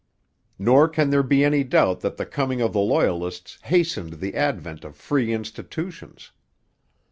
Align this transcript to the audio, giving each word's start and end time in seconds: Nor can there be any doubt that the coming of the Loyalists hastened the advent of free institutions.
Nor 0.57 0.89
can 0.89 1.11
there 1.11 1.21
be 1.21 1.43
any 1.45 1.63
doubt 1.63 1.99
that 1.99 2.17
the 2.17 2.25
coming 2.25 2.59
of 2.59 2.73
the 2.73 2.79
Loyalists 2.79 3.59
hastened 3.65 4.13
the 4.13 4.33
advent 4.35 4.83
of 4.83 4.95
free 4.95 5.31
institutions. 5.31 6.31